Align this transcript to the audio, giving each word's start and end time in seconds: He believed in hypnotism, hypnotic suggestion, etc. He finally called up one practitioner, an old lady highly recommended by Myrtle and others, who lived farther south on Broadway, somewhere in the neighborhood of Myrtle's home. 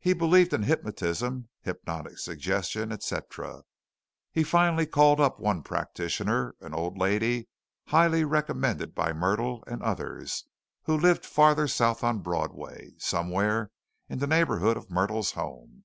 He 0.00 0.12
believed 0.12 0.52
in 0.52 0.64
hypnotism, 0.64 1.48
hypnotic 1.62 2.18
suggestion, 2.18 2.92
etc. 2.92 3.62
He 4.30 4.44
finally 4.44 4.84
called 4.84 5.18
up 5.18 5.40
one 5.40 5.62
practitioner, 5.62 6.54
an 6.60 6.74
old 6.74 6.98
lady 6.98 7.48
highly 7.86 8.22
recommended 8.22 8.94
by 8.94 9.14
Myrtle 9.14 9.64
and 9.66 9.82
others, 9.82 10.44
who 10.82 10.94
lived 10.98 11.24
farther 11.24 11.66
south 11.68 12.04
on 12.04 12.18
Broadway, 12.18 12.90
somewhere 12.98 13.70
in 14.10 14.18
the 14.18 14.26
neighborhood 14.26 14.76
of 14.76 14.90
Myrtle's 14.90 15.30
home. 15.30 15.84